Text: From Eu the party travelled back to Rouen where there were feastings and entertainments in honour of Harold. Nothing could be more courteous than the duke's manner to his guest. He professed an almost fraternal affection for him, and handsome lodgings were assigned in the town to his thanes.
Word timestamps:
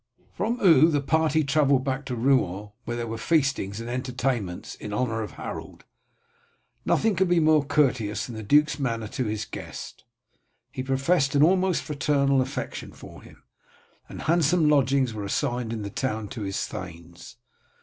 From 0.33 0.59
Eu 0.63 0.87
the 0.89 0.99
party 0.99 1.43
travelled 1.43 1.83
back 1.83 2.05
to 2.05 2.15
Rouen 2.15 2.71
where 2.85 2.97
there 2.97 3.05
were 3.05 3.19
feastings 3.19 3.79
and 3.79 3.87
entertainments 3.87 4.73
in 4.73 4.91
honour 4.93 5.21
of 5.21 5.33
Harold. 5.33 5.85
Nothing 6.85 7.15
could 7.15 7.27
be 7.27 7.39
more 7.39 7.63
courteous 7.63 8.25
than 8.25 8.33
the 8.35 8.41
duke's 8.41 8.79
manner 8.79 9.07
to 9.09 9.25
his 9.25 9.45
guest. 9.45 10.03
He 10.71 10.81
professed 10.81 11.35
an 11.35 11.43
almost 11.43 11.83
fraternal 11.83 12.41
affection 12.41 12.93
for 12.93 13.21
him, 13.21 13.43
and 14.09 14.23
handsome 14.23 14.67
lodgings 14.67 15.13
were 15.13 15.23
assigned 15.23 15.71
in 15.71 15.83
the 15.83 15.91
town 15.91 16.29
to 16.29 16.41
his 16.41 16.65
thanes. 16.65 17.35